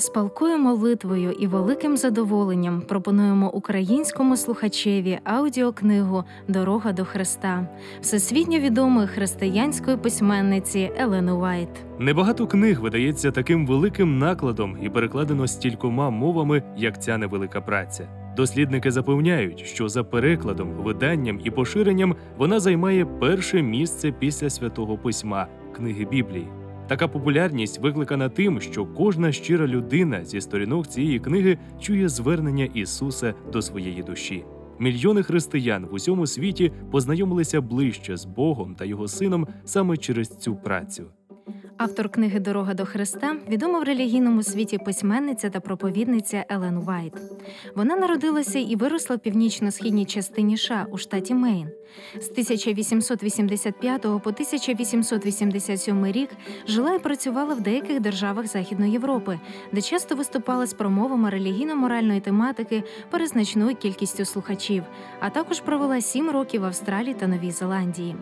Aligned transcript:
З 0.00 0.08
палкою 0.08 0.58
молитвою 0.58 1.32
і 1.32 1.46
великим 1.46 1.96
задоволенням 1.96 2.80
пропонуємо 2.80 3.50
українському 3.50 4.36
слухачеві 4.36 5.18
аудіокнигу 5.24 6.24
Дорога 6.48 6.92
до 6.92 7.04
Христа 7.04 7.68
всесвітньо 8.00 8.58
відомої 8.58 9.06
християнської 9.06 9.96
письменниці 9.96 10.90
Елени 10.96 11.32
Уайт. 11.32 11.68
Небагато 11.98 12.46
книг 12.46 12.80
видається 12.80 13.30
таким 13.30 13.66
великим 13.66 14.18
накладом 14.18 14.78
і 14.82 14.88
перекладено 14.88 15.46
стількома 15.46 16.10
мовами, 16.10 16.62
як 16.76 17.02
ця 17.02 17.18
невелика 17.18 17.60
праця. 17.60 18.08
Дослідники 18.36 18.90
запевняють, 18.90 19.66
що 19.66 19.88
за 19.88 20.04
перекладом, 20.04 20.68
виданням 20.72 21.40
і 21.44 21.50
поширенням 21.50 22.16
вона 22.36 22.60
займає 22.60 23.04
перше 23.04 23.62
місце 23.62 24.12
після 24.18 24.50
святого 24.50 24.98
письма 24.98 25.46
книги 25.76 26.04
Біблії. 26.04 26.48
Така 26.88 27.08
популярність 27.08 27.78
викликана 27.80 28.28
тим, 28.28 28.60
що 28.60 28.86
кожна 28.86 29.32
щира 29.32 29.66
людина 29.66 30.24
зі 30.24 30.40
сторінок 30.40 30.88
цієї 30.88 31.18
книги 31.20 31.58
чує 31.80 32.08
звернення 32.08 32.64
Ісуса 32.64 33.34
до 33.52 33.62
своєї 33.62 34.02
душі. 34.02 34.44
Мільйони 34.78 35.22
християн 35.22 35.86
в 35.86 35.94
усьому 35.94 36.26
світі 36.26 36.72
познайомилися 36.90 37.60
ближче 37.60 38.16
з 38.16 38.24
Богом 38.24 38.74
та 38.74 38.84
його 38.84 39.08
сином 39.08 39.46
саме 39.64 39.96
через 39.96 40.28
цю 40.28 40.56
працю. 40.56 41.04
Автор 41.78 42.08
книги 42.08 42.40
Дорога 42.40 42.74
до 42.74 42.86
Христа 42.86 43.36
відома 43.48 43.80
в 43.80 43.82
релігійному 43.82 44.42
світі 44.42 44.78
письменниця 44.78 45.50
та 45.50 45.60
проповідниця 45.60 46.44
Елен 46.48 46.76
Уайт. 46.76 47.12
Вона 47.76 47.96
народилася 47.96 48.58
і 48.58 48.76
виросла 48.76 49.16
в 49.16 49.18
північно-східній 49.18 50.04
частині 50.04 50.56
США 50.56 50.86
у 50.90 50.98
штаті 50.98 51.34
Мейн. 51.34 51.68
З 52.20 52.30
1885 52.30 54.02
по 54.02 54.08
1887 54.08 56.06
рік 56.06 56.30
жила 56.66 56.94
і 56.94 56.98
працювала 56.98 57.54
в 57.54 57.60
деяких 57.60 58.00
державах 58.00 58.46
Західної 58.46 58.92
Європи, 58.92 59.40
де 59.72 59.82
часто 59.82 60.14
виступала 60.14 60.66
з 60.66 60.74
промовами 60.74 61.30
релігійно-моральної 61.30 62.20
тематики 62.20 62.82
перед 63.10 63.28
значною 63.28 63.76
кількістю 63.76 64.24
слухачів, 64.24 64.82
а 65.20 65.30
також 65.30 65.60
провела 65.60 66.00
сім 66.00 66.30
років 66.30 66.60
в 66.60 66.64
Австралії 66.64 67.14
та 67.14 67.26
Новій 67.26 67.50
Зеландії. 67.50 68.16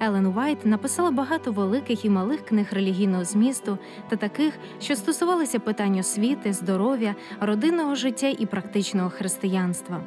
Елен 0.00 0.26
Уайт 0.26 0.66
написала 0.66 1.10
багато 1.10 1.52
великих 1.52 2.04
і 2.04 2.10
малих 2.10 2.44
книг 2.44 2.66
релігійного 2.70 3.24
змісту 3.24 3.78
та 4.08 4.16
таких, 4.16 4.54
що 4.80 4.96
стосувалися 4.96 5.58
питань 5.58 5.98
освіти, 5.98 6.52
здоров'я, 6.52 7.14
родинного 7.40 7.94
життя 7.94 8.28
і 8.38 8.46
практичного 8.46 9.10
християнства. 9.10 10.00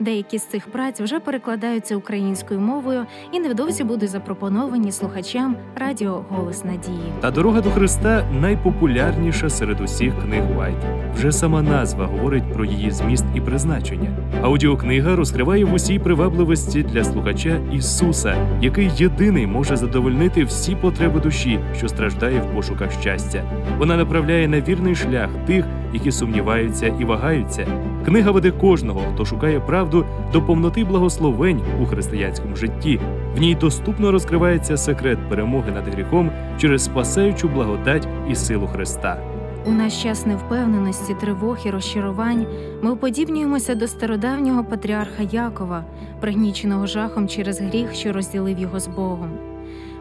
Деякі 0.00 0.38
з 0.38 0.46
цих 0.46 0.66
праць 0.66 1.00
вже 1.00 1.20
перекладаються 1.20 1.96
українською 1.96 2.60
мовою 2.60 3.06
і 3.32 3.40
невдовзі 3.40 3.84
будуть 3.84 4.10
запропоновані 4.10 4.92
слухачам 4.92 5.56
радіо 5.76 6.24
Голос 6.28 6.64
Надії. 6.64 7.12
Та 7.20 7.30
дорога 7.30 7.60
до 7.60 7.70
Христа 7.70 8.24
найпопулярніша 8.40 9.50
серед 9.50 9.80
усіх 9.80 10.12
книг 10.24 10.42
Уайт. 10.58 10.76
Вже 11.14 11.32
сама 11.32 11.62
назва 11.62 12.06
говорить 12.06 12.52
про 12.52 12.64
її 12.64 12.90
зміст 12.90 13.24
і 13.34 13.40
призначення. 13.40 14.10
Аудіокнига 14.42 15.16
розкриває 15.16 15.64
в 15.64 15.74
усій 15.74 15.98
привабливості 15.98 16.82
для 16.82 17.04
слухача 17.04 17.60
Ісуса, 17.72 18.36
який 18.62 18.90
єдиний 18.96 19.46
може 19.46 19.76
задовольнити 19.76 20.44
всі 20.44 20.76
потреби 20.76 21.20
душі, 21.20 21.60
що 21.76 21.88
страждає 21.88 22.40
в 22.40 22.54
пошуках 22.54 22.92
щастя. 22.92 23.42
Вона 23.78 23.96
направляє 23.96 24.48
на 24.48 24.60
вірний 24.60 24.94
шлях 24.94 25.30
тих, 25.46 25.64
які 25.92 26.12
сумніваються 26.12 26.86
і 27.00 27.04
вагаються. 27.04 27.66
Книга 28.04 28.30
веде 28.30 28.50
кожного, 28.50 29.00
хто 29.14 29.24
шукає 29.24 29.60
правду 29.60 30.06
до 30.32 30.42
повноти 30.42 30.84
благословень 30.84 31.60
у 31.82 31.86
християнському 31.86 32.56
житті. 32.56 33.00
В 33.36 33.40
ній 33.40 33.54
доступно 33.54 34.12
розкривається 34.12 34.76
секрет 34.76 35.18
перемоги 35.28 35.72
над 35.72 35.88
гріхом 35.88 36.30
через 36.58 36.84
спасаючу 36.84 37.48
благодать 37.48 38.08
і 38.30 38.34
силу 38.34 38.66
Христа. 38.66 39.22
У 39.66 39.70
наш 39.70 40.02
час 40.02 40.26
невпевненості, 40.26 41.14
тривог 41.20 41.58
і 41.64 41.70
розчарувань 41.70 42.46
ми 42.82 42.90
уподібнюємося 42.90 43.74
до 43.74 43.86
стародавнього 43.86 44.64
патріарха 44.64 45.22
Якова, 45.22 45.84
пригніченого 46.20 46.86
жахом 46.86 47.28
через 47.28 47.60
гріх, 47.60 47.94
що 47.94 48.12
розділив 48.12 48.58
його 48.58 48.80
з 48.80 48.86
Богом. 48.86 49.30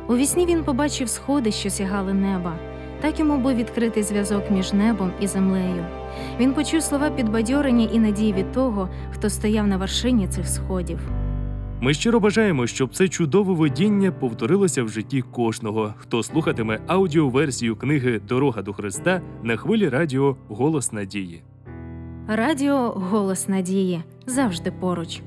У 0.08 0.16
вісні 0.16 0.46
він 0.46 0.64
побачив 0.64 1.10
сходи, 1.10 1.52
що 1.52 1.70
сягали 1.70 2.14
неба. 2.14 2.54
Так 3.02 3.20
йому 3.20 3.38
був 3.38 3.54
відкритий 3.54 4.04
зв'язок 4.04 4.52
між 4.52 4.74
небом 4.74 5.12
і 5.20 5.28
землею. 5.28 5.86
Він 6.40 6.54
почув 6.54 6.82
слова 6.84 7.10
підбадьорення 7.10 7.88
і 7.94 8.00
надії 8.00 8.34
від 8.34 8.52
того, 8.52 8.90
хто 9.12 9.30
стояв 9.30 9.68
на 9.68 9.78
вершині 9.78 10.28
цих 10.28 10.48
сходів. 10.48 11.00
Ми 11.82 11.94
щиро 11.94 12.20
бажаємо, 12.20 12.68
щоб 12.68 12.96
це 12.96 13.08
чудове 13.08 13.54
видіння 13.54 14.12
повторилося 14.12 14.84
в 14.84 14.90
житті 14.90 15.22
кожного, 15.22 15.94
хто 15.98 16.24
слухатиме 16.24 16.80
аудіоверсію 16.88 17.76
книги 17.76 18.22
Дорога 18.28 18.62
до 18.62 18.74
Христа 18.74 19.22
на 19.44 19.58
хвилі 19.58 19.90
радіо 19.90 20.38
Голос 20.48 20.92
Надії. 20.92 21.44
Радіо 22.28 22.90
Голос 22.90 23.48
Надії 23.48 24.04
завжди 24.26 24.72
поруч. 24.72 25.22